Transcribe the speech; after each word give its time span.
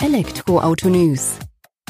Elektroauto 0.00 0.88
News. 0.88 1.40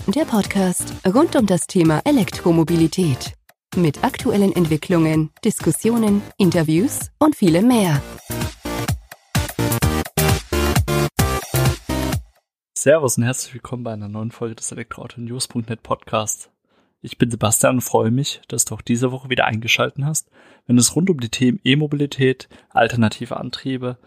Der 0.06 0.24
Podcast 0.24 0.94
rund 1.06 1.36
um 1.36 1.44
das 1.44 1.66
Thema 1.66 2.00
Elektromobilität. 2.06 3.34
Mit 3.76 4.02
aktuellen 4.02 4.56
Entwicklungen, 4.56 5.28
Diskussionen, 5.44 6.22
Interviews 6.38 7.10
und 7.18 7.36
vielem 7.36 7.68
mehr. 7.68 8.00
Servus 12.74 13.18
und 13.18 13.24
herzlich 13.24 13.52
willkommen 13.52 13.84
bei 13.84 13.92
einer 13.92 14.08
neuen 14.08 14.30
Folge 14.30 14.54
des 14.54 14.72
Elektroauto-News.net 14.72 15.82
Podcasts. 15.82 16.50
Ich 17.02 17.18
bin 17.18 17.30
Sebastian 17.30 17.76
und 17.76 17.80
freue 17.82 18.10
mich, 18.10 18.40
dass 18.48 18.64
du 18.64 18.74
auch 18.74 18.82
diese 18.82 19.12
Woche 19.12 19.28
wieder 19.28 19.44
eingeschaltet 19.44 20.02
hast, 20.02 20.30
wenn 20.66 20.78
es 20.78 20.96
rund 20.96 21.10
um 21.10 21.20
die 21.20 21.28
Themen 21.28 21.60
E-Mobilität, 21.62 22.48
alternative 22.70 23.36
Antriebe 23.36 23.98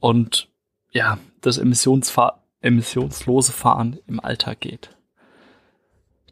und 0.00 0.48
ja, 0.90 1.18
das 1.42 1.58
Emissionsfahr 1.58 2.45
emissionslose 2.60 3.52
Fahren 3.52 3.98
im 4.06 4.20
Alltag 4.20 4.60
geht. 4.60 4.96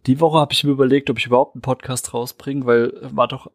Die 0.06 0.20
Woche 0.20 0.38
habe 0.38 0.52
ich 0.52 0.64
mir 0.64 0.72
überlegt, 0.72 1.08
ob 1.10 1.18
ich 1.18 1.26
überhaupt 1.26 1.54
einen 1.54 1.62
Podcast 1.62 2.12
rausbringe, 2.12 2.66
weil 2.66 2.92
war 3.02 3.28
doch 3.28 3.50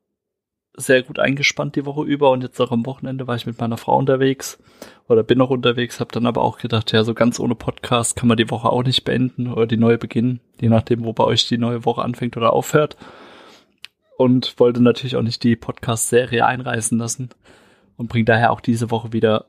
sehr 0.76 1.04
gut 1.04 1.20
eingespannt 1.20 1.76
die 1.76 1.86
Woche 1.86 2.04
über 2.04 2.32
und 2.32 2.42
jetzt 2.42 2.60
auch 2.60 2.72
am 2.72 2.86
Wochenende 2.86 3.28
war 3.28 3.36
ich 3.36 3.46
mit 3.46 3.60
meiner 3.60 3.78
Frau 3.78 3.98
unterwegs 3.98 4.60
oder 5.08 5.24
bin 5.24 5.38
noch 5.38 5.50
unterwegs, 5.50 6.00
habe 6.00 6.12
dann 6.12 6.26
aber 6.26 6.42
auch 6.42 6.58
gedacht, 6.58 6.92
ja, 6.92 7.04
so 7.04 7.14
ganz 7.14 7.40
ohne 7.40 7.56
Podcast 7.56 8.16
kann 8.16 8.28
man 8.28 8.38
die 8.38 8.50
Woche 8.50 8.70
auch 8.70 8.84
nicht 8.84 9.04
beenden 9.04 9.52
oder 9.52 9.68
die 9.68 9.78
neue 9.78 9.98
beginnen, 9.98 10.40
je 10.60 10.70
nachdem, 10.70 11.04
wo 11.04 11.14
bei 11.14 11.24
euch 11.24 11.48
die 11.48 11.58
neue 11.58 11.86
Woche 11.86 12.02
anfängt 12.02 12.38
oder 12.38 12.54
aufhört. 12.54 12.98
Und 14.18 14.60
wollte 14.60 14.82
natürlich 14.82 15.16
auch 15.16 15.22
nicht 15.22 15.44
die 15.44 15.56
Podcast-Serie 15.56 16.46
einreißen 16.46 16.98
lassen 16.98 17.30
und 17.96 18.10
bringe 18.10 18.26
daher 18.26 18.52
auch 18.52 18.60
diese 18.60 18.92
Woche 18.92 19.14
wieder 19.14 19.46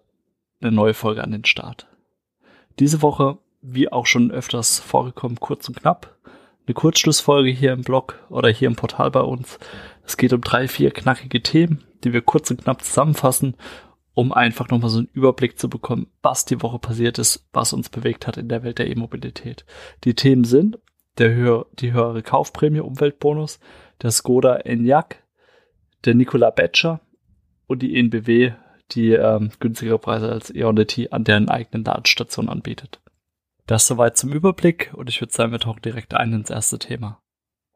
eine 0.60 0.70
neue 0.70 0.94
Folge 0.94 1.24
an 1.24 1.32
den 1.32 1.44
Start. 1.44 1.89
Diese 2.78 3.02
Woche, 3.02 3.38
wie 3.62 3.90
auch 3.90 4.06
schon 4.06 4.30
öfters 4.30 4.78
vorgekommen, 4.78 5.38
kurz 5.40 5.68
und 5.68 5.76
knapp. 5.76 6.16
Eine 6.66 6.74
Kurzschlussfolge 6.74 7.50
hier 7.50 7.72
im 7.72 7.82
Blog 7.82 8.18
oder 8.28 8.48
hier 8.48 8.68
im 8.68 8.76
Portal 8.76 9.10
bei 9.10 9.20
uns. 9.20 9.58
Es 10.04 10.16
geht 10.16 10.32
um 10.32 10.40
drei, 10.40 10.68
vier 10.68 10.90
knackige 10.90 11.42
Themen, 11.42 11.84
die 12.04 12.12
wir 12.12 12.22
kurz 12.22 12.50
und 12.50 12.62
knapp 12.62 12.82
zusammenfassen, 12.82 13.56
um 14.14 14.32
einfach 14.32 14.68
nochmal 14.68 14.90
so 14.90 14.98
einen 14.98 15.08
Überblick 15.12 15.58
zu 15.58 15.68
bekommen, 15.68 16.08
was 16.22 16.44
die 16.44 16.62
Woche 16.62 16.78
passiert 16.78 17.18
ist, 17.18 17.48
was 17.52 17.72
uns 17.72 17.88
bewegt 17.88 18.26
hat 18.26 18.36
in 18.36 18.48
der 18.48 18.62
Welt 18.62 18.78
der 18.78 18.88
E-Mobilität. 18.88 19.64
Die 20.04 20.14
Themen 20.14 20.44
sind 20.44 20.78
der 21.18 21.34
höher, 21.34 21.66
die 21.78 21.92
höhere 21.92 22.22
Kaufprämie 22.22 22.80
Umweltbonus, 22.80 23.60
der 24.02 24.10
Skoda 24.10 24.56
Enyaq, 24.56 25.22
der 26.04 26.14
Nikola 26.14 26.50
Betscher 26.50 27.00
und 27.66 27.82
die 27.82 27.96
ENBW 27.96 28.52
die 28.94 29.12
ähm, 29.12 29.50
günstigere 29.60 29.98
Preise 29.98 30.30
als 30.30 30.50
Ionity 30.50 31.08
an 31.10 31.24
deren 31.24 31.48
eigenen 31.48 31.84
Ladestation 31.84 32.48
anbietet. 32.48 33.00
Das 33.66 33.86
soweit 33.86 34.16
zum 34.16 34.32
Überblick 34.32 34.90
und 34.94 35.08
ich 35.08 35.20
würde 35.20 35.32
sagen, 35.32 35.52
wir 35.52 35.60
tauchen 35.60 35.82
direkt 35.82 36.14
ein 36.14 36.32
ins 36.32 36.50
erste 36.50 36.78
Thema. 36.78 37.20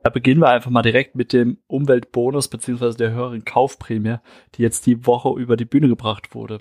Da 0.03 0.11
beginnen 0.11 0.41
wir 0.41 0.48
einfach 0.48 0.71
mal 0.71 0.83
direkt 0.83 1.15
mit 1.15 1.33
dem 1.33 1.59
Umweltbonus 1.67 2.48
bzw. 2.48 2.95
der 2.95 3.12
höheren 3.12 3.45
Kaufprämie, 3.45 4.17
die 4.55 4.62
jetzt 4.62 4.87
die 4.87 5.06
Woche 5.06 5.31
über 5.39 5.56
die 5.56 5.65
Bühne 5.65 5.89
gebracht 5.89 6.34
wurde. 6.34 6.59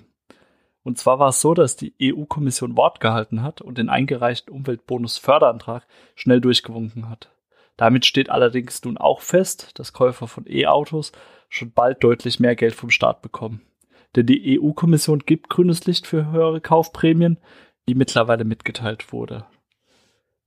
Und 0.82 0.98
zwar 0.98 1.18
war 1.18 1.28
es 1.28 1.40
so, 1.40 1.52
dass 1.52 1.76
die 1.76 1.94
EU-Kommission 2.00 2.76
Wort 2.76 3.00
gehalten 3.00 3.42
hat 3.42 3.60
und 3.60 3.76
den 3.76 3.88
eingereichten 3.88 4.54
Umweltbonus-Förderantrag 4.54 5.86
schnell 6.14 6.40
durchgewunken 6.40 7.08
hat. 7.08 7.30
Damit 7.76 8.06
steht 8.06 8.30
allerdings 8.30 8.84
nun 8.84 8.98
auch 8.98 9.20
fest, 9.20 9.78
dass 9.78 9.92
Käufer 9.92 10.28
von 10.28 10.44
E-Autos 10.46 11.12
schon 11.48 11.72
bald 11.72 12.04
deutlich 12.04 12.38
mehr 12.38 12.54
Geld 12.54 12.74
vom 12.74 12.90
Staat 12.90 13.20
bekommen 13.20 13.62
denn 14.16 14.26
die 14.26 14.60
EU-Kommission 14.60 15.20
gibt 15.20 15.50
grünes 15.50 15.86
Licht 15.86 16.06
für 16.06 16.30
höhere 16.30 16.60
Kaufprämien, 16.60 17.38
die 17.88 17.94
mittlerweile 17.94 18.44
mitgeteilt 18.44 19.12
wurde. 19.12 19.46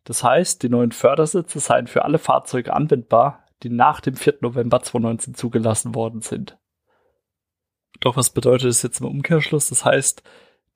Das 0.03 0.23
heißt, 0.23 0.63
die 0.63 0.69
neuen 0.69 0.93
Fördersitze 0.93 1.59
seien 1.59 1.87
für 1.87 2.05
alle 2.05 2.17
Fahrzeuge 2.17 2.73
anwendbar, 2.73 3.45
die 3.63 3.69
nach 3.69 3.99
dem 3.99 4.15
4. 4.15 4.37
November 4.41 4.81
2019 4.81 5.35
zugelassen 5.35 5.95
worden 5.95 6.21
sind. 6.21 6.57
Doch 7.99 8.15
was 8.15 8.29
bedeutet 8.29 8.69
das 8.69 8.83
jetzt 8.83 9.01
im 9.01 9.07
Umkehrschluss? 9.07 9.69
Das 9.69 9.83
heißt, 9.83 10.23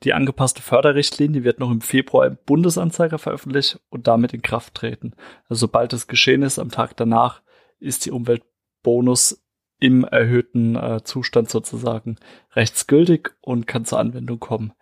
die 0.03 0.13
angepasste 0.13 0.61
Förderrichtlinie 0.61 1.43
wird 1.43 1.59
noch 1.59 1.69
im 1.69 1.81
Februar 1.81 2.25
im 2.25 2.37
Bundesanzeiger 2.45 3.19
veröffentlicht 3.19 3.79
und 3.89 4.07
damit 4.07 4.33
in 4.33 4.41
Kraft 4.41 4.73
treten. 4.73 5.13
Also 5.47 5.61
sobald 5.67 5.93
es 5.93 6.07
geschehen 6.07 6.41
ist, 6.41 6.57
am 6.57 6.71
Tag 6.71 6.97
danach, 6.97 7.41
ist 7.79 8.05
die 8.05 8.11
Umweltbonus 8.11 9.40
im 9.81 10.03
erhöhten 10.05 10.75
äh, 10.75 11.03
Zustand 11.03 11.49
sozusagen 11.49 12.15
rechtsgültig 12.55 13.31
und 13.41 13.67
kann 13.67 13.83
zur 13.83 13.99
Anwendung 13.99 14.39
kommen. 14.39 14.73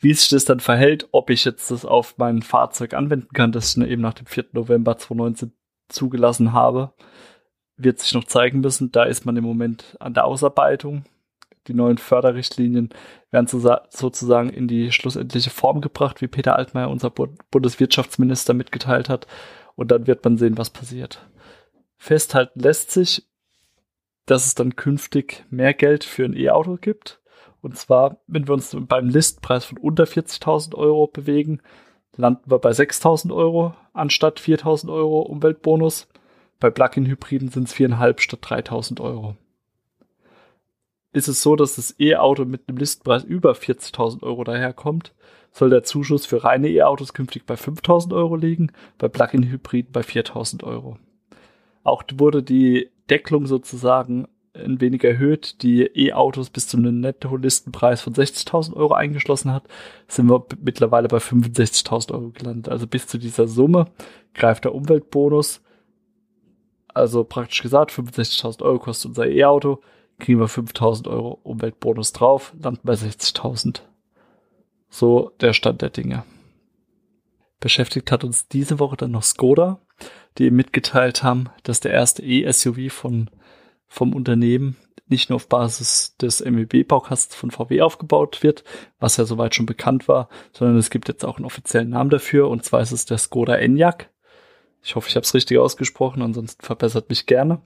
Wie 0.00 0.12
sich 0.12 0.28
das 0.28 0.44
dann 0.44 0.60
verhält, 0.60 1.08
ob 1.12 1.30
ich 1.30 1.44
jetzt 1.44 1.70
das 1.70 1.84
auf 1.84 2.18
mein 2.18 2.42
Fahrzeug 2.42 2.94
anwenden 2.94 3.32
kann, 3.32 3.52
das 3.52 3.76
ich 3.76 3.82
eben 3.82 4.02
nach 4.02 4.14
dem 4.14 4.26
4. 4.26 4.46
November 4.52 4.98
2019 4.98 5.52
zugelassen 5.88 6.52
habe, 6.52 6.92
wird 7.76 8.00
sich 8.00 8.12
noch 8.12 8.24
zeigen 8.24 8.60
müssen. 8.60 8.90
Da 8.90 9.04
ist 9.04 9.24
man 9.24 9.36
im 9.36 9.44
Moment 9.44 9.96
an 10.00 10.14
der 10.14 10.24
Ausarbeitung. 10.24 11.04
Die 11.68 11.74
neuen 11.74 11.98
Förderrichtlinien 11.98 12.90
werden 13.30 13.46
sozusagen 13.46 14.50
in 14.50 14.66
die 14.66 14.90
schlussendliche 14.90 15.50
Form 15.50 15.80
gebracht, 15.80 16.20
wie 16.20 16.28
Peter 16.28 16.56
Altmaier, 16.56 16.90
unser 16.90 17.10
Bundeswirtschaftsminister, 17.10 18.52
mitgeteilt 18.52 19.08
hat. 19.08 19.28
Und 19.76 19.92
dann 19.92 20.08
wird 20.08 20.24
man 20.24 20.38
sehen, 20.38 20.58
was 20.58 20.70
passiert. 20.70 21.28
Festhalten 21.98 22.60
lässt 22.60 22.90
sich, 22.90 23.27
dass 24.28 24.44
es 24.44 24.54
dann 24.54 24.76
künftig 24.76 25.46
mehr 25.50 25.72
Geld 25.72 26.04
für 26.04 26.24
ein 26.24 26.36
E-Auto 26.36 26.76
gibt. 26.76 27.20
Und 27.62 27.76
zwar, 27.76 28.18
wenn 28.26 28.46
wir 28.46 28.54
uns 28.54 28.76
beim 28.78 29.08
Listpreis 29.08 29.64
von 29.64 29.78
unter 29.78 30.04
40.000 30.04 30.74
Euro 30.74 31.06
bewegen, 31.06 31.60
landen 32.14 32.50
wir 32.50 32.58
bei 32.58 32.70
6.000 32.70 33.34
Euro 33.34 33.74
anstatt 33.94 34.38
4.000 34.38 34.92
Euro 34.92 35.22
Umweltbonus. 35.22 36.08
Bei 36.60 36.68
Plug-in-Hybriden 36.70 37.48
sind 37.48 37.68
es 37.68 37.74
4.500 37.74 38.20
statt 38.20 38.40
3.000 38.42 39.00
Euro. 39.00 39.36
Ist 41.12 41.28
es 41.28 41.42
so, 41.42 41.56
dass 41.56 41.76
das 41.76 41.98
E-Auto 41.98 42.44
mit 42.44 42.68
einem 42.68 42.76
Listpreis 42.76 43.24
über 43.24 43.52
40.000 43.52 44.22
Euro 44.22 44.44
daherkommt, 44.44 45.14
soll 45.52 45.70
der 45.70 45.84
Zuschuss 45.84 46.26
für 46.26 46.44
reine 46.44 46.68
E-Autos 46.68 47.14
künftig 47.14 47.46
bei 47.46 47.54
5.000 47.54 48.14
Euro 48.14 48.36
liegen, 48.36 48.72
bei 48.98 49.08
Plug-in-Hybriden 49.08 49.90
bei 49.90 50.02
4.000 50.02 50.64
Euro. 50.64 50.98
Auch 51.82 52.02
wurde 52.18 52.42
die 52.42 52.90
Deckelung 53.10 53.46
sozusagen 53.46 54.28
ein 54.54 54.80
wenig 54.80 55.04
erhöht, 55.04 55.62
die 55.62 55.82
E-Autos 55.82 56.50
bis 56.50 56.68
zu 56.68 56.76
einem 56.76 57.00
Netto-Listenpreis 57.00 58.00
von 58.00 58.14
60.000 58.14 58.74
Euro 58.74 58.94
eingeschlossen 58.94 59.52
hat, 59.52 59.64
sind 60.08 60.28
wir 60.28 60.44
mittlerweile 60.60 61.08
bei 61.08 61.18
65.000 61.18 62.12
Euro 62.12 62.30
gelandet. 62.30 62.68
Also 62.68 62.86
bis 62.86 63.06
zu 63.06 63.18
dieser 63.18 63.46
Summe 63.46 63.86
greift 64.34 64.64
der 64.64 64.74
Umweltbonus. 64.74 65.62
Also 66.88 67.24
praktisch 67.24 67.62
gesagt, 67.62 67.92
65.000 67.92 68.62
Euro 68.62 68.78
kostet 68.78 69.10
unser 69.10 69.26
E-Auto, 69.28 69.80
kriegen 70.18 70.40
wir 70.40 70.48
5.000 70.48 71.08
Euro 71.08 71.38
Umweltbonus 71.42 72.12
drauf, 72.12 72.52
landen 72.60 72.80
bei 72.82 72.94
60.000. 72.94 73.82
So 74.88 75.32
der 75.40 75.52
Stand 75.52 75.82
der 75.82 75.90
Dinge. 75.90 76.24
Beschäftigt 77.60 78.10
hat 78.10 78.24
uns 78.24 78.48
diese 78.48 78.78
Woche 78.78 78.96
dann 78.96 79.10
noch 79.10 79.22
Skoda 79.22 79.80
die 80.36 80.44
eben 80.44 80.56
mitgeteilt 80.56 81.22
haben, 81.22 81.50
dass 81.62 81.80
der 81.80 81.92
erste 81.92 82.22
E-SUV 82.22 82.92
von, 82.92 83.30
vom 83.86 84.14
Unternehmen 84.14 84.76
nicht 85.08 85.30
nur 85.30 85.36
auf 85.36 85.48
Basis 85.48 86.16
des 86.18 86.44
MEB-Baukastens 86.44 87.34
von 87.34 87.50
VW 87.50 87.80
aufgebaut 87.80 88.42
wird, 88.42 88.64
was 88.98 89.16
ja 89.16 89.24
soweit 89.24 89.54
schon 89.54 89.66
bekannt 89.66 90.06
war, 90.06 90.28
sondern 90.52 90.76
es 90.76 90.90
gibt 90.90 91.08
jetzt 91.08 91.24
auch 91.24 91.36
einen 91.36 91.46
offiziellen 91.46 91.90
Namen 91.90 92.10
dafür 92.10 92.48
und 92.48 92.64
zwar 92.64 92.82
ist 92.82 92.92
es 92.92 93.06
der 93.06 93.18
Skoda 93.18 93.56
Enyaq. 93.56 94.10
Ich 94.82 94.94
hoffe, 94.94 95.08
ich 95.08 95.16
habe 95.16 95.24
es 95.24 95.34
richtig 95.34 95.58
ausgesprochen, 95.58 96.22
ansonsten 96.22 96.64
verbessert 96.64 97.08
mich 97.08 97.26
gerne. 97.26 97.60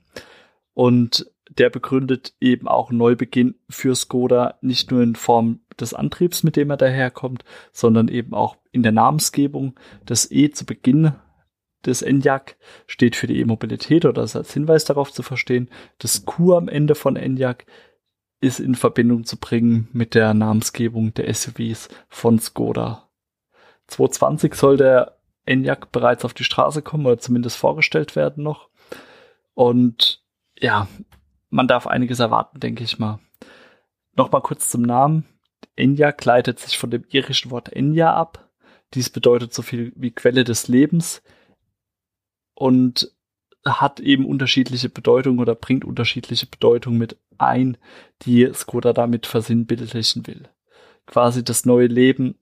Und 0.75 1.31
der 1.51 1.69
begründet 1.69 2.35
eben 2.41 2.67
auch 2.67 2.89
einen 2.89 2.99
Neubeginn 2.99 3.57
für 3.69 3.95
Skoda, 3.95 4.55
nicht 4.63 4.91
nur 4.91 5.03
in 5.03 5.17
Form 5.17 5.61
des 5.79 5.93
Antriebs, 5.93 6.43
mit 6.43 6.57
dem 6.57 6.71
er 6.71 6.79
daherkommt, 6.79 7.45
sondern 7.73 8.09
eben 8.09 8.33
auch 8.33 8.57
in 8.71 8.83
der 8.83 8.93
Namensgebung. 8.93 9.75
Das 10.07 10.31
E 10.31 10.51
zu 10.51 10.65
Beginn 10.65 11.13
des 11.87 12.03
Enyaq 12.03 12.57
steht 12.87 13.17
für 13.17 13.27
die 13.27 13.41
E-Mobilität 13.41 14.05
oder 14.05 14.23
ist 14.23 14.37
als 14.37 14.53
Hinweis 14.53 14.85
darauf 14.85 15.13
zu 15.13 15.23
verstehen. 15.23 15.71
Das 15.99 16.25
Q 16.25 16.55
am 16.55 16.69
Ende 16.69 16.95
von 16.95 17.17
Enyaq 17.17 17.65
ist 18.41 18.61
in 18.61 18.75
Verbindung 18.75 19.25
zu 19.25 19.37
bringen 19.37 19.89
mit 19.93 20.15
der 20.15 20.35
Namensgebung 20.35 21.15
der 21.15 21.33
SUVs 21.33 21.89
von 22.09 22.39
Skoda. 22.39 23.09
2020 23.87 24.55
soll 24.55 24.77
der 24.77 25.19
Enyaq 25.47 25.93
bereits 25.93 26.25
auf 26.25 26.35
die 26.35 26.45
Straße 26.45 26.83
kommen 26.83 27.07
oder 27.07 27.19
zumindest 27.19 27.57
vorgestellt 27.57 28.17
werden 28.17 28.43
noch. 28.43 28.69
Und 29.55 30.23
ja, 30.59 30.89
man 31.51 31.69
darf 31.69 31.87
einiges 31.87 32.21
erwarten, 32.21 32.61
denke 32.61 32.85
ich 32.85 32.99
mal. 32.99 33.21
Nochmal 34.17 34.43
kurz 34.43 34.71
zum 34.71 34.83
Namen. 34.83 35.25
Enyaq 35.77 36.25
leitet 36.25 36.59
sich 36.59 36.79
von 36.79 36.91
dem 36.91 37.05
irischen 37.11 37.51
Wort 37.51 37.73
Enya 37.73 38.13
ab. 38.15 38.51
Dies 38.95 39.11
bedeutet 39.11 39.55
so 39.55 39.63
viel 39.63 39.93
wie 39.97 40.11
Quelle 40.11 40.45
des 40.45 40.69
Lebens 40.69 41.23
und 42.55 43.13
hat 43.65 44.01
eben 44.01 44.27
unterschiedliche 44.27 44.89
Bedeutung 44.89 45.39
oder 45.39 45.55
bringt 45.55 45.85
unterschiedliche 45.85 46.47
Bedeutung 46.47 46.99
mit 46.99 47.17
ein, 47.39 47.77
die 48.23 48.51
Skoda 48.53 48.93
damit 48.93 49.27
versinnbildlichen 49.27 50.27
will. 50.27 50.49
Quasi 51.07 51.45
das 51.45 51.65
neue 51.65 51.87
Leben 51.87 52.37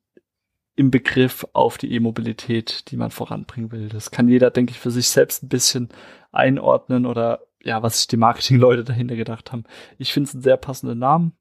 im 0.76 0.90
Begriff 0.90 1.46
auf 1.52 1.76
die 1.76 1.92
E-Mobilität, 1.92 2.90
die 2.90 2.96
man 2.96 3.10
voranbringen 3.10 3.70
will. 3.70 3.88
Das 3.88 4.10
kann 4.10 4.28
jeder, 4.28 4.50
denke 4.50 4.72
ich, 4.72 4.78
für 4.78 4.90
sich 4.90 5.08
selbst 5.08 5.42
ein 5.42 5.48
bisschen 5.48 5.90
einordnen 6.32 7.04
oder 7.04 7.40
ja, 7.62 7.82
was 7.82 7.98
sich 7.98 8.06
die 8.06 8.16
Marketingleute 8.16 8.84
dahinter 8.84 9.16
gedacht 9.16 9.52
haben. 9.52 9.64
Ich 9.98 10.12
finde 10.12 10.28
es 10.28 10.34
einen 10.34 10.42
sehr 10.42 10.56
passenden 10.56 10.98
Namen, 10.98 11.32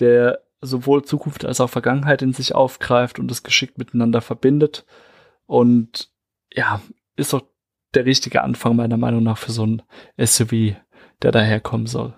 der 0.00 0.40
sowohl 0.60 1.04
Zukunft 1.04 1.44
als 1.44 1.60
auch 1.60 1.70
Vergangenheit 1.70 2.20
in 2.20 2.32
sich 2.32 2.54
aufgreift 2.54 3.18
und 3.18 3.30
das 3.30 3.42
geschickt 3.42 3.78
miteinander 3.78 4.20
verbindet. 4.20 4.84
Und 5.46 6.10
ja, 6.52 6.82
ist 7.16 7.32
doch 7.32 7.44
der 7.94 8.04
richtige 8.04 8.42
Anfang 8.42 8.76
meiner 8.76 8.96
Meinung 8.96 9.22
nach 9.22 9.38
für 9.38 9.52
so 9.52 9.66
ein 9.66 9.82
SUV, 10.18 10.76
der 11.22 11.32
daherkommen 11.32 11.86
soll. 11.86 12.14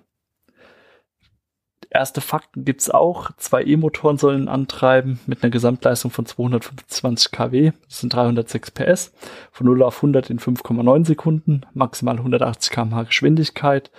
Erste 1.93 2.21
Fakten 2.21 2.63
gibt's 2.63 2.89
auch. 2.89 3.31
Zwei 3.35 3.63
E-Motoren 3.63 4.17
sollen 4.17 4.47
antreiben 4.47 5.19
mit 5.25 5.43
einer 5.43 5.51
Gesamtleistung 5.51 6.09
von 6.09 6.25
225 6.25 7.31
kW. 7.31 7.73
Das 7.83 7.99
sind 7.99 8.13
306 8.13 8.71
PS. 8.71 9.13
Von 9.51 9.67
0 9.67 9.83
auf 9.83 9.97
100 9.97 10.29
in 10.29 10.39
5,9 10.39 11.05
Sekunden. 11.05 11.65
Maximal 11.73 12.15
180 12.15 12.71
km/h 12.71 13.03
Geschwindigkeit. 13.03 13.91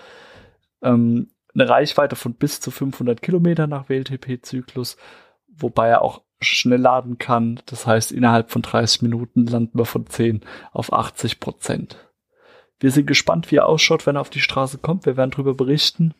Ähm, 0.82 1.32
eine 1.54 1.68
Reichweite 1.68 2.16
von 2.16 2.32
bis 2.32 2.60
zu 2.60 2.70
500 2.70 3.20
Kilometer 3.20 3.66
nach 3.66 3.90
WLTP-Zyklus. 3.90 4.96
Wobei 5.48 5.88
er 5.88 6.00
auch 6.00 6.22
schnell 6.42 6.80
laden 6.80 7.18
kann. 7.18 7.60
Das 7.66 7.86
heißt, 7.86 8.12
innerhalb 8.12 8.50
von 8.50 8.62
30 8.62 9.02
Minuten 9.02 9.46
landen 9.46 9.78
wir 9.78 9.84
von 9.84 10.06
10 10.06 10.42
auf 10.72 10.92
80 10.92 11.40
Prozent. 11.40 11.96
Wir 12.80 12.90
sind 12.90 13.06
gespannt, 13.06 13.50
wie 13.50 13.56
er 13.56 13.68
ausschaut, 13.68 14.06
wenn 14.06 14.16
er 14.16 14.20
auf 14.20 14.30
die 14.30 14.40
Straße 14.40 14.78
kommt. 14.78 15.06
Wir 15.06 15.16
werden 15.16 15.30
darüber 15.30 15.54
berichten 15.54 16.14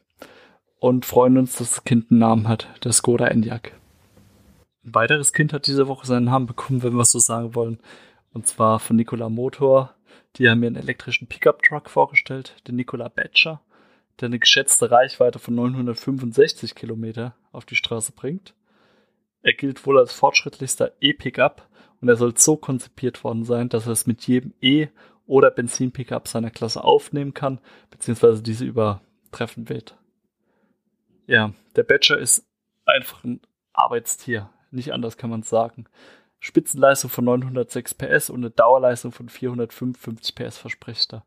und 0.79 1.07
freuen 1.07 1.39
uns, 1.39 1.57
dass 1.57 1.71
das 1.71 1.85
Kind 1.85 2.11
einen 2.11 2.21
Namen 2.21 2.49
hat, 2.49 2.69
der 2.85 2.93
Skoda 2.93 3.27
Enyaq. 3.27 3.73
Ein 4.85 4.95
weiteres 4.95 5.33
Kind 5.33 5.53
hat 5.53 5.67
diese 5.67 5.87
Woche 5.87 6.07
seinen 6.07 6.25
Namen 6.25 6.47
bekommen, 6.47 6.83
wenn 6.83 6.95
wir 6.95 7.03
es 7.03 7.13
so 7.13 7.21
sagen 7.21 7.55
wollen, 7.55 7.79
und 8.33 8.47
zwar 8.47 8.81
von 8.81 8.97
Nikola 8.97 9.29
Motor. 9.29 9.95
Die 10.37 10.49
haben 10.49 10.61
mir 10.61 10.67
einen 10.67 10.77
elektrischen 10.77 11.29
Pickup-Truck 11.29 11.91
vorgestellt, 11.91 12.57
den 12.67 12.77
Nikola 12.77 13.09
Badger, 13.09 13.61
der 14.21 14.27
eine 14.27 14.39
geschätzte 14.39 14.91
Reichweite 14.91 15.39
von 15.39 15.55
965 15.55 16.75
Kilometer 16.75 17.35
auf 17.53 17.65
die 17.65 17.77
Straße 17.77 18.13
bringt. 18.13 18.55
Er 19.43 19.55
gilt 19.55 19.85
wohl 19.87 19.99
als 19.99 20.12
fortschrittlichster 20.12 20.93
E-Pickup 21.00 21.69
und 22.00 22.09
er 22.09 22.17
soll 22.17 22.37
so 22.37 22.56
konzipiert 22.56 23.23
worden 23.25 23.44
sein, 23.44 23.69
dass 23.69 23.87
er 23.87 23.93
es 23.93 24.06
mit 24.06 24.27
jedem 24.27 24.55
E- 24.61 24.89
oder 25.27 25.50
Benzin-Pickup 25.50 26.29
seiner 26.29 26.50
Klasse 26.50 26.83
aufnehmen 26.83 27.35
kann, 27.35 27.61
beziehungsweise 27.91 28.43
diese 28.43 28.65
übertreffen 28.65 29.69
wird. 29.69 29.97
Ja, 31.27 31.53
der 31.77 31.85
Badger 31.85 32.19
ist 32.19 32.44
einfach 32.85 33.25
ein 33.25 33.41
Arbeitstier. 33.73 34.50
Nicht 34.71 34.93
anders 34.93 35.17
kann 35.17 35.31
man 35.31 35.41
es 35.41 35.49
sagen. 35.49 35.87
Spitzenleistung 36.41 37.09
von 37.09 37.25
906 37.25 37.94
PS 37.94 38.31
und 38.31 38.41
eine 38.41 38.50
Dauerleistung 38.50 39.12
von 39.12 39.29
455 39.29 40.35
PS 40.35 40.59
verspricht 40.59 41.12
er. 41.15 41.25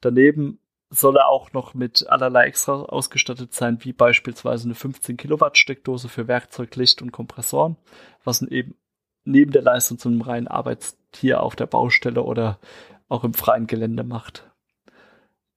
Daneben 0.00 0.60
soll 0.92 1.16
er 1.16 1.28
auch 1.28 1.52
noch 1.52 1.72
mit 1.72 2.06
allerlei 2.08 2.44
Extra 2.46 2.82
ausgestattet 2.82 3.54
sein, 3.54 3.78
wie 3.82 3.92
beispielsweise 3.92 4.64
eine 4.64 4.74
15 4.74 5.16
Kilowatt 5.16 5.56
Steckdose 5.56 6.08
für 6.08 6.28
Werkzeug, 6.28 6.76
Licht 6.76 7.00
und 7.00 7.12
Kompressoren, 7.12 7.76
was 8.24 8.42
eben 8.42 8.74
neben 9.24 9.52
der 9.52 9.62
Leistung 9.62 9.98
zu 9.98 10.08
einem 10.08 10.20
reinen 10.20 10.48
Arbeitstier 10.48 11.42
auf 11.42 11.56
der 11.56 11.66
Baustelle 11.66 12.22
oder 12.22 12.58
auch 13.08 13.24
im 13.24 13.32
freien 13.32 13.66
Gelände 13.66 14.04
macht. 14.04 14.50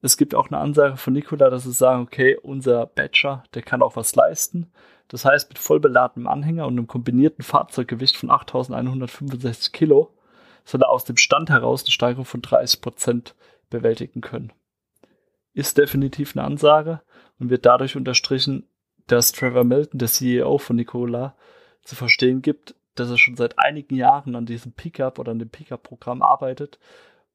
Es 0.01 0.17
gibt 0.17 0.35
auch 0.35 0.47
eine 0.47 0.59
Ansage 0.59 0.97
von 0.97 1.13
Nikola, 1.13 1.49
dass 1.49 1.63
sie 1.63 1.71
sagen, 1.71 2.03
okay, 2.03 2.38
unser 2.38 2.85
Badger, 2.85 3.43
der 3.53 3.61
kann 3.61 3.81
auch 3.81 3.95
was 3.95 4.15
leisten. 4.15 4.71
Das 5.07 5.25
heißt, 5.25 5.49
mit 5.49 5.59
voll 5.59 5.79
beladenem 5.79 6.27
Anhänger 6.27 6.65
und 6.65 6.77
einem 6.77 6.88
kombinierten 6.88 7.43
Fahrzeuggewicht 7.43 8.15
von 8.15 8.29
8165 8.29 9.73
Kilo 9.73 10.13
soll 10.63 10.81
er 10.81 10.89
aus 10.89 11.03
dem 11.03 11.17
Stand 11.17 11.49
heraus 11.49 11.83
eine 11.83 11.91
Steigerung 11.91 12.25
von 12.25 12.41
30 12.41 12.81
Prozent 12.81 13.35
bewältigen 13.69 14.21
können. 14.21 14.53
Ist 15.55 15.79
definitiv 15.79 16.35
eine 16.35 16.45
Ansage 16.45 17.01
und 17.39 17.49
wird 17.49 17.65
dadurch 17.65 17.95
unterstrichen, 17.95 18.67
dass 19.07 19.31
Trevor 19.31 19.63
Milton, 19.63 19.97
der 19.97 20.09
CEO 20.09 20.57
von 20.57 20.75
Nikola, 20.75 21.35
zu 21.81 21.95
verstehen 21.95 22.41
gibt, 22.41 22.75
dass 22.93 23.09
er 23.09 23.17
schon 23.17 23.37
seit 23.37 23.57
einigen 23.57 23.95
Jahren 23.95 24.35
an 24.35 24.45
diesem 24.45 24.73
Pickup 24.73 25.17
oder 25.17 25.31
an 25.31 25.39
dem 25.39 25.49
Pickup-Programm 25.49 26.21
arbeitet 26.21 26.77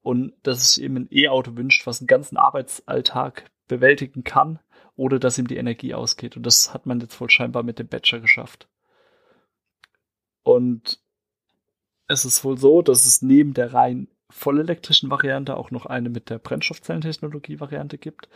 und 0.02 0.34
dass 0.42 0.62
es 0.62 0.78
ihm 0.78 0.96
ein 0.96 1.08
E-Auto 1.10 1.56
wünscht, 1.56 1.86
was 1.86 2.00
einen 2.00 2.08
ganzen 2.08 2.36
Arbeitsalltag 2.36 3.50
bewältigen 3.68 4.22
kann, 4.22 4.58
ohne 4.96 5.18
dass 5.18 5.38
ihm 5.38 5.46
die 5.46 5.56
Energie 5.56 5.94
ausgeht. 5.94 6.36
Und 6.36 6.44
das 6.44 6.74
hat 6.74 6.84
man 6.86 7.00
jetzt 7.00 7.18
wohl 7.20 7.30
scheinbar 7.30 7.62
mit 7.62 7.78
dem 7.78 7.88
Badger 7.88 8.20
geschafft. 8.20 8.68
Und 10.42 11.00
es 12.06 12.26
ist 12.26 12.44
wohl 12.44 12.58
so, 12.58 12.82
dass 12.82 13.06
es 13.06 13.22
neben 13.22 13.54
der 13.54 13.72
rein 13.72 14.08
vollelektrischen 14.30 15.10
Variante 15.10 15.56
auch 15.56 15.70
noch 15.70 15.86
eine 15.86 16.08
mit 16.08 16.30
der 16.30 16.38
Brennstoffzellentechnologie-Variante 16.38 17.98
gibt. 17.98 18.28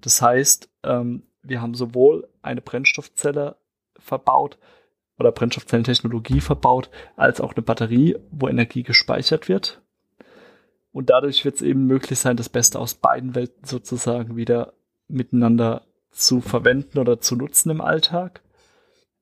Das 0.00 0.20
heißt, 0.20 0.68
ähm, 0.82 1.24
wir 1.42 1.60
haben 1.60 1.74
sowohl 1.74 2.28
eine 2.42 2.60
Brennstoffzelle 2.60 3.56
verbaut 3.98 4.58
oder 5.18 5.32
Brennstoffzellentechnologie 5.32 6.40
verbaut, 6.40 6.90
als 7.16 7.40
auch 7.40 7.54
eine 7.54 7.62
Batterie, 7.62 8.16
wo 8.30 8.48
Energie 8.48 8.82
gespeichert 8.82 9.48
wird. 9.48 9.80
Und 10.92 11.10
dadurch 11.10 11.44
wird 11.44 11.56
es 11.56 11.62
eben 11.62 11.86
möglich 11.86 12.18
sein, 12.18 12.36
das 12.36 12.48
Beste 12.48 12.78
aus 12.78 12.94
beiden 12.94 13.34
Welten 13.34 13.64
sozusagen 13.64 14.36
wieder 14.36 14.74
miteinander 15.08 15.82
zu 16.10 16.40
verwenden 16.40 16.98
oder 16.98 17.20
zu 17.20 17.36
nutzen 17.36 17.70
im 17.70 17.80
Alltag. 17.80 18.42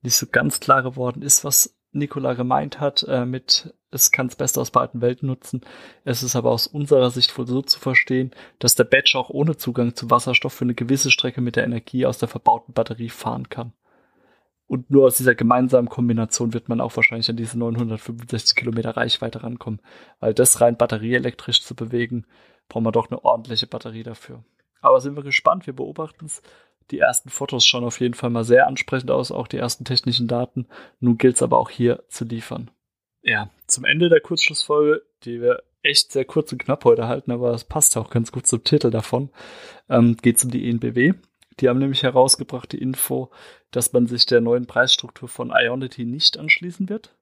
Nicht 0.01 0.15
so 0.15 0.27
ganz 0.27 0.59
klar 0.59 0.83
geworden 0.83 1.21
ist, 1.21 1.45
was 1.45 1.75
Nikola 1.91 2.33
gemeint 2.33 2.79
hat 2.79 3.05
äh, 3.07 3.25
mit, 3.25 3.73
es 3.91 4.11
kann 4.11 4.27
das 4.27 4.37
Beste 4.37 4.61
aus 4.61 4.71
beiden 4.71 5.01
Welten 5.01 5.27
nutzen. 5.27 5.61
Es 6.05 6.23
ist 6.23 6.35
aber 6.35 6.51
aus 6.51 6.65
unserer 6.67 7.11
Sicht 7.11 7.37
wohl 7.37 7.45
so 7.45 7.61
zu 7.61 7.79
verstehen, 7.79 8.31
dass 8.59 8.75
der 8.75 8.85
Badge 8.85 9.17
auch 9.17 9.29
ohne 9.29 9.57
Zugang 9.57 9.95
zu 9.95 10.09
Wasserstoff 10.09 10.53
für 10.53 10.65
eine 10.65 10.73
gewisse 10.73 11.11
Strecke 11.11 11.41
mit 11.41 11.57
der 11.57 11.65
Energie 11.65 12.05
aus 12.05 12.17
der 12.17 12.29
verbauten 12.29 12.73
Batterie 12.73 13.09
fahren 13.09 13.49
kann. 13.49 13.73
Und 14.67 14.89
nur 14.89 15.07
aus 15.07 15.17
dieser 15.17 15.35
gemeinsamen 15.35 15.89
Kombination 15.89 16.53
wird 16.53 16.69
man 16.69 16.79
auch 16.79 16.95
wahrscheinlich 16.95 17.29
an 17.29 17.35
diese 17.35 17.59
965 17.59 18.55
Kilometer 18.55 18.95
Reichweite 18.95 19.43
rankommen. 19.43 19.81
Weil 20.21 20.33
das 20.33 20.61
rein 20.61 20.77
batterieelektrisch 20.77 21.61
zu 21.61 21.75
bewegen, 21.75 22.25
braucht 22.69 22.83
man 22.85 22.93
doch 22.93 23.11
eine 23.11 23.21
ordentliche 23.25 23.67
Batterie 23.67 24.03
dafür. 24.03 24.45
Aber 24.79 25.01
sind 25.01 25.17
wir 25.17 25.23
gespannt, 25.23 25.67
wir 25.67 25.75
beobachten 25.75 26.25
es. 26.25 26.41
Die 26.89 26.99
ersten 26.99 27.29
Fotos 27.29 27.65
schauen 27.65 27.83
auf 27.83 27.99
jeden 27.99 28.13
Fall 28.13 28.29
mal 28.29 28.45
sehr 28.45 28.67
ansprechend 28.67 29.11
aus, 29.11 29.33
auch 29.33 29.49
die 29.49 29.57
ersten 29.57 29.83
technischen 29.83 30.29
Daten. 30.29 30.67
Nun 31.01 31.17
gilt 31.17 31.35
es 31.35 31.43
aber 31.43 31.57
auch 31.57 31.69
hier 31.69 32.03
zu 32.07 32.23
liefern. 32.23 32.71
Ja, 33.31 33.49
zum 33.65 33.85
Ende 33.85 34.09
der 34.09 34.19
Kurzschlussfolge, 34.19 35.03
die 35.23 35.39
wir 35.39 35.63
echt 35.83 36.11
sehr 36.11 36.25
kurz 36.25 36.51
und 36.51 36.57
knapp 36.57 36.83
heute 36.83 37.07
halten, 37.07 37.31
aber 37.31 37.53
es 37.53 37.63
passt 37.63 37.95
auch 37.95 38.09
ganz 38.09 38.33
gut 38.33 38.45
zum 38.45 38.65
Titel 38.65 38.89
davon, 38.89 39.29
ähm, 39.87 40.17
geht 40.17 40.35
es 40.35 40.43
um 40.43 40.51
die 40.51 40.69
ENBW. 40.69 41.13
Die 41.57 41.69
haben 41.69 41.79
nämlich 41.79 42.03
herausgebracht 42.03 42.73
die 42.73 42.81
Info, 42.81 43.31
dass 43.71 43.93
man 43.93 44.05
sich 44.05 44.25
der 44.25 44.41
neuen 44.41 44.65
Preisstruktur 44.65 45.29
von 45.29 45.53
Ionity 45.55 46.03
nicht 46.03 46.37
anschließen 46.37 46.89
wird. 46.89 47.15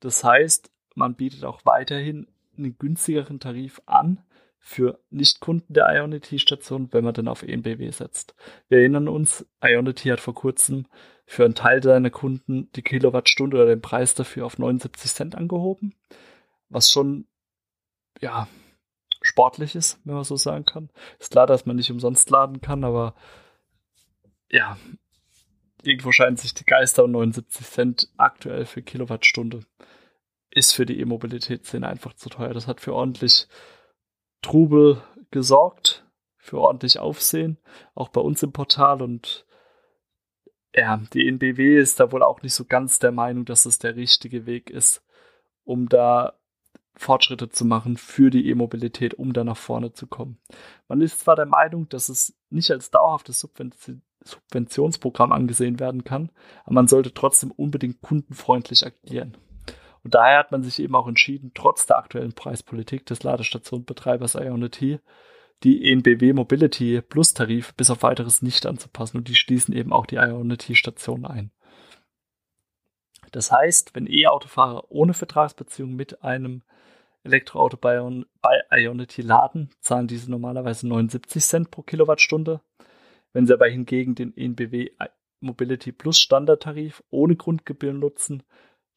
Das 0.00 0.24
heißt, 0.24 0.72
man 0.96 1.14
bietet 1.14 1.44
auch 1.44 1.60
weiterhin 1.64 2.26
einen 2.58 2.76
günstigeren 2.76 3.38
Tarif 3.38 3.80
an 3.86 4.24
für 4.58 4.98
Nichtkunden 5.10 5.74
der 5.74 5.86
Ionity-Station, 5.88 6.92
wenn 6.92 7.04
man 7.04 7.14
dann 7.14 7.28
auf 7.28 7.42
ENBW 7.42 7.90
setzt. 7.90 8.34
Wir 8.68 8.78
erinnern 8.78 9.08
uns, 9.08 9.46
Ionity 9.62 10.08
hat 10.08 10.20
vor 10.20 10.34
kurzem 10.34 10.86
für 11.24 11.44
einen 11.44 11.54
Teil 11.54 11.82
seiner 11.82 12.10
Kunden 12.10 12.70
die 12.72 12.82
Kilowattstunde 12.82 13.56
oder 13.56 13.66
den 13.66 13.80
Preis 13.80 14.14
dafür 14.14 14.46
auf 14.46 14.58
79 14.58 15.12
Cent 15.12 15.34
angehoben, 15.34 15.94
was 16.68 16.90
schon 16.90 17.26
ja 18.20 18.48
sportlich 19.22 19.74
ist, 19.74 20.00
wenn 20.04 20.14
man 20.14 20.24
so 20.24 20.36
sagen 20.36 20.64
kann. 20.64 20.90
Ist 21.18 21.32
klar, 21.32 21.46
dass 21.46 21.66
man 21.66 21.76
nicht 21.76 21.90
umsonst 21.90 22.30
laden 22.30 22.60
kann, 22.60 22.84
aber 22.84 23.14
ja, 24.50 24.76
irgendwo 25.82 26.12
scheinen 26.12 26.36
sich 26.36 26.54
die 26.54 26.64
Geister 26.64 27.04
und 27.04 27.12
79 27.12 27.66
Cent 27.66 28.08
aktuell 28.16 28.66
für 28.66 28.82
Kilowattstunde 28.82 29.60
ist 30.50 30.72
für 30.72 30.86
die 30.86 30.98
E-Mobilitätsszene 31.00 31.86
einfach 31.86 32.14
zu 32.14 32.30
teuer. 32.30 32.54
Das 32.54 32.66
hat 32.66 32.80
für 32.80 32.94
ordentlich 32.94 33.46
Trubel 34.46 35.02
gesorgt, 35.32 36.06
für 36.36 36.60
ordentlich 36.60 37.00
Aufsehen, 37.00 37.58
auch 37.96 38.10
bei 38.10 38.20
uns 38.20 38.44
im 38.44 38.52
Portal 38.52 39.02
und 39.02 39.44
ja, 40.72 41.02
die 41.12 41.26
NBW 41.26 41.76
ist 41.76 41.98
da 41.98 42.12
wohl 42.12 42.22
auch 42.22 42.42
nicht 42.42 42.54
so 42.54 42.64
ganz 42.64 43.00
der 43.00 43.10
Meinung, 43.10 43.44
dass 43.44 43.66
es 43.66 43.80
der 43.80 43.96
richtige 43.96 44.46
Weg 44.46 44.70
ist, 44.70 45.02
um 45.64 45.88
da 45.88 46.34
Fortschritte 46.94 47.48
zu 47.48 47.64
machen 47.64 47.96
für 47.96 48.30
die 48.30 48.48
E-Mobilität, 48.48 49.14
um 49.14 49.32
da 49.32 49.42
nach 49.42 49.56
vorne 49.56 49.92
zu 49.94 50.06
kommen. 50.06 50.38
Man 50.86 51.00
ist 51.00 51.18
zwar 51.18 51.34
der 51.34 51.46
Meinung, 51.46 51.88
dass 51.88 52.08
es 52.08 52.38
nicht 52.48 52.70
als 52.70 52.92
dauerhaftes 52.92 53.40
Subvention 53.40 54.02
Subventionsprogramm 54.22 55.32
angesehen 55.32 55.80
werden 55.80 56.04
kann, 56.04 56.30
aber 56.64 56.74
man 56.74 56.88
sollte 56.88 57.14
trotzdem 57.14 57.50
unbedingt 57.50 58.00
kundenfreundlich 58.00 58.86
agieren. 58.86 59.36
Und 60.06 60.14
daher 60.14 60.38
hat 60.38 60.52
man 60.52 60.62
sich 60.62 60.78
eben 60.78 60.94
auch 60.94 61.08
entschieden, 61.08 61.50
trotz 61.52 61.84
der 61.86 61.98
aktuellen 61.98 62.32
Preispolitik 62.32 63.06
des 63.06 63.24
Ladestationbetreibers 63.24 64.36
Ionity, 64.36 65.00
die 65.64 65.90
ENBW 65.90 66.32
Mobility 66.32 67.02
Plus 67.02 67.34
Tarif 67.34 67.74
bis 67.74 67.90
auf 67.90 68.04
weiteres 68.04 68.40
nicht 68.40 68.66
anzupassen 68.66 69.16
und 69.16 69.26
die 69.26 69.34
schließen 69.34 69.74
eben 69.74 69.92
auch 69.92 70.06
die 70.06 70.14
Ionity 70.14 70.76
Station 70.76 71.26
ein. 71.26 71.50
Das 73.32 73.50
heißt, 73.50 73.96
wenn 73.96 74.06
E-Autofahrer 74.06 74.92
ohne 74.92 75.12
Vertragsbeziehung 75.12 75.96
mit 75.96 76.22
einem 76.22 76.62
Elektroauto 77.24 77.76
bei, 77.76 78.00
bei 78.40 78.62
Ionity 78.70 79.22
laden, 79.22 79.70
zahlen 79.80 80.06
diese 80.06 80.30
normalerweise 80.30 80.86
79 80.86 81.42
Cent 81.42 81.70
pro 81.72 81.82
Kilowattstunde. 81.82 82.60
Wenn 83.32 83.48
sie 83.48 83.54
aber 83.54 83.66
hingegen 83.66 84.14
den 84.14 84.36
ENBW 84.36 84.90
Mobility 85.40 85.90
Plus 85.90 86.20
Standardtarif 86.20 87.02
ohne 87.10 87.34
Grundgebühren 87.34 87.98
nutzen, 87.98 88.44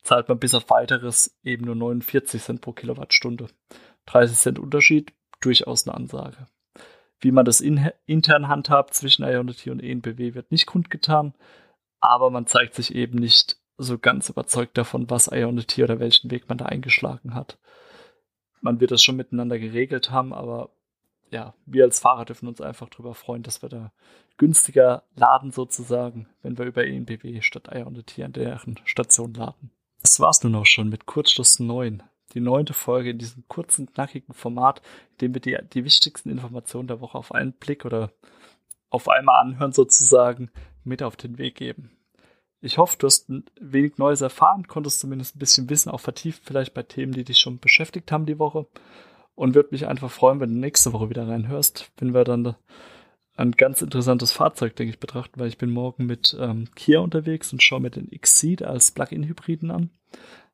zahlt 0.02 0.30
man 0.30 0.40
bis 0.40 0.54
auf 0.54 0.70
weiteres 0.70 1.38
eben 1.44 1.66
nur 1.66 1.76
49 1.76 2.42
Cent 2.42 2.62
pro 2.62 2.72
Kilowattstunde. 2.72 3.48
30 4.06 4.38
Cent 4.38 4.60
Unterschied, 4.60 5.14
durchaus 5.42 5.88
eine 5.88 5.96
Ansage. 5.96 6.48
Wie 7.20 7.32
man 7.32 7.46
das 7.46 7.62
in, 7.62 7.92
intern 8.06 8.48
handhabt 8.48 8.94
zwischen 8.94 9.24
Ionity 9.24 9.70
und 9.72 9.82
ENBW 9.82 10.34
wird 10.34 10.52
nicht 10.52 10.66
kundgetan, 10.66 11.34
aber 12.00 12.30
man 12.30 12.48
zeigt 12.48 12.76
sich 12.76 12.96
eben 12.96 13.20
nicht 13.20 13.58
so 13.78 13.98
ganz 13.98 14.30
überzeugt 14.30 14.78
davon, 14.78 15.10
was 15.10 15.28
Ionity 15.32 15.84
oder 15.84 16.00
welchen 16.00 16.32
Weg 16.32 16.48
man 16.50 16.58
da 16.58 16.66
eingeschlagen 16.66 17.34
hat. 17.34 17.58
Man 18.62 18.80
wird 18.80 18.92
das 18.92 19.02
schon 19.02 19.16
miteinander 19.16 19.58
geregelt 19.60 20.12
haben, 20.12 20.34
aber 20.34 20.70
ja, 21.32 21.54
wir 21.66 21.86
als 21.86 22.00
Fahrer 22.00 22.26
dürfen 22.26 22.48
uns 22.48 22.62
einfach 22.62 22.90
darüber 22.90 23.14
freuen, 23.14 23.44
dass 23.44 23.62
wir 23.62 23.70
da 23.70 23.92
günstiger 24.38 25.04
laden 25.16 25.52
sozusagen, 25.52 26.28
wenn 26.42 26.58
wir 26.58 26.66
über 26.66 26.86
ENBW 26.86 27.42
statt 27.42 27.70
Ionity 27.72 28.24
an 28.24 28.34
deren 28.34 28.80
Station 28.86 29.34
laden. 29.34 29.72
Das 30.02 30.20
war's 30.20 30.44
nun 30.44 30.56
auch 30.56 30.66
schon 30.66 30.90
mit 30.90 31.06
Kurzschluss 31.06 31.60
9. 31.60 32.04
Die 32.34 32.40
neunte 32.40 32.74
Folge 32.74 33.10
in 33.10 33.18
diesem 33.18 33.44
kurzen, 33.48 33.92
knackigen 33.92 34.34
Format, 34.34 34.82
in 35.12 35.18
dem 35.18 35.34
wir 35.34 35.42
die, 35.42 35.58
die 35.74 35.84
wichtigsten 35.84 36.30
Informationen 36.30 36.88
der 36.88 37.02
Woche 37.02 37.18
auf 37.18 37.34
einen 37.34 37.54
Blick 37.54 37.86
oder 37.86 38.12
auf 38.90 39.10
einmal 39.10 39.42
anhören 39.42 39.72
sozusagen 39.72 40.52
mit 40.84 41.04
auf 41.04 41.16
den 41.16 41.38
Weg 41.38 41.56
geben. 41.56 41.92
Ich 42.62 42.78
hoffe, 42.78 42.98
du 42.98 43.08
hast 43.08 43.30
ein 43.30 43.46
wenig 43.60 43.98
Neues 43.98 44.22
erfahren, 44.22 44.68
konntest 44.68 45.00
zumindest 45.00 45.36
ein 45.36 45.40
bisschen 45.40 45.70
Wissen 45.70 45.90
auch 45.90 46.02
vertieft, 46.02 46.44
vielleicht 46.44 46.74
bei 46.74 46.84
Themen, 46.84 47.14
die 47.14 47.24
dich 47.24 47.38
schon 47.38 47.60
beschäftigt 47.60 48.12
haben 48.12 48.26
die 48.26 48.40
Woche. 48.40 48.68
Und 49.36 49.56
würde 49.56 49.70
mich 49.72 49.88
einfach 49.88 50.12
freuen, 50.12 50.42
wenn 50.42 50.54
du 50.54 50.60
nächste 50.60 50.92
Woche 50.92 51.10
wieder 51.10 51.26
reinhörst, 51.26 51.92
wenn 51.98 52.14
wir 52.14 52.26
dann 52.26 52.56
ein 53.40 53.52
ganz 53.54 53.82
interessantes 53.82 54.32
Fahrzeug, 54.32 54.76
denke 54.76 54.94
ich, 54.94 55.00
betrachten, 55.00 55.40
weil 55.40 55.48
ich 55.48 55.58
bin 55.58 55.70
morgen 55.70 56.06
mit 56.06 56.36
ähm, 56.40 56.68
Kia 56.76 57.00
unterwegs 57.00 57.54
und 57.54 57.64
schaue 57.64 57.80
mir 57.80 57.90
den 57.90 58.10
Xceed 58.10 58.64
als 58.64 58.92
Plug-in-Hybriden 58.92 59.72
an. 59.72 59.90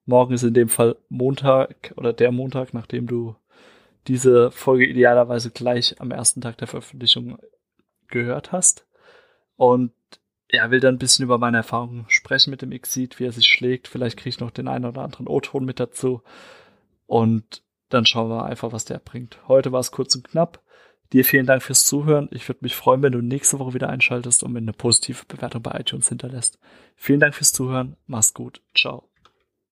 Morgen 0.05 0.35
ist 0.35 0.43
in 0.43 0.53
dem 0.53 0.69
Fall 0.69 0.95
Montag 1.09 1.93
oder 1.97 2.13
der 2.13 2.31
Montag, 2.31 2.73
nachdem 2.73 3.07
du 3.07 3.35
diese 4.07 4.51
Folge 4.51 4.85
idealerweise 4.85 5.49
gleich 5.49 5.99
am 5.99 6.11
ersten 6.11 6.41
Tag 6.41 6.57
der 6.59 6.67
Veröffentlichung 6.67 7.39
gehört 8.07 8.51
hast. 8.51 8.87
Und 9.55 9.91
ja, 10.51 10.69
will 10.69 10.79
dann 10.79 10.95
ein 10.95 10.99
bisschen 10.99 11.25
über 11.25 11.39
meine 11.39 11.57
Erfahrungen 11.57 12.05
sprechen 12.07 12.51
mit 12.51 12.61
dem 12.61 12.69
Xceed, 12.69 13.19
wie 13.19 13.25
er 13.25 13.31
sich 13.31 13.47
schlägt. 13.47 13.87
Vielleicht 13.87 14.17
kriege 14.17 14.29
ich 14.29 14.39
noch 14.39 14.51
den 14.51 14.67
einen 14.67 14.85
oder 14.85 15.01
anderen 15.01 15.27
O-Ton 15.27 15.65
mit 15.65 15.79
dazu. 15.79 16.21
Und 17.07 17.63
dann 17.89 18.05
schauen 18.05 18.29
wir 18.29 18.45
einfach, 18.45 18.71
was 18.71 18.85
der 18.85 18.99
bringt. 18.99 19.39
Heute 19.47 19.71
war 19.71 19.79
es 19.79 19.91
kurz 19.91 20.15
und 20.15 20.27
knapp. 20.29 20.61
Dir 21.15 21.23
vielen 21.23 21.45
Dank 21.45 21.63
fürs 21.63 21.85
Zuhören. 21.85 22.27
Ich 22.31 22.49
würde 22.49 22.59
mich 22.59 22.75
freuen, 22.75 23.01
wenn 23.01 23.13
du 23.13 23.21
nächste 23.21 23.57
Woche 23.57 23.73
wieder 23.73 23.87
einschaltest 23.87 24.43
und 24.43 24.51
mir 24.51 24.59
eine 24.59 24.73
positive 24.73 25.23
Bewertung 25.25 25.61
bei 25.61 25.79
iTunes 25.79 26.09
hinterlässt. 26.09 26.59
Vielen 26.97 27.21
Dank 27.21 27.35
fürs 27.35 27.53
Zuhören. 27.53 27.95
Mach's 28.05 28.33
gut. 28.33 28.61
Ciao. 28.75 29.07